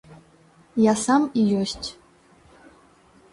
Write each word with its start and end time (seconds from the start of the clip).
Я 0.83 0.93
сам 1.05 1.21
і 1.41 1.43
ёсць. 1.61 1.87